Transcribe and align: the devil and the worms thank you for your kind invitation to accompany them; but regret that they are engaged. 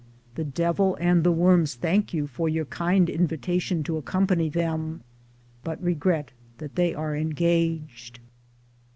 the 0.33 0.43
devil 0.43 0.97
and 0.99 1.23
the 1.23 1.31
worms 1.31 1.75
thank 1.75 2.11
you 2.11 2.25
for 2.25 2.49
your 2.49 2.65
kind 2.65 3.07
invitation 3.07 3.83
to 3.83 3.97
accompany 3.97 4.49
them; 4.49 5.01
but 5.63 5.79
regret 5.79 6.31
that 6.57 6.73
they 6.73 6.91
are 6.95 7.15
engaged. 7.15 8.19